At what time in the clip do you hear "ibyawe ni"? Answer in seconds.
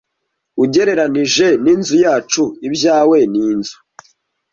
2.67-3.39